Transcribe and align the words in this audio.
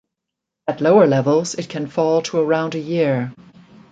At 0.67 0.81
lower 0.81 1.05
levels 1.05 1.53
it 1.53 1.69
can 1.69 1.85
fall 1.85 2.23
to 2.23 2.39
around 2.39 2.73
a 2.73 2.79
year. 2.79 3.35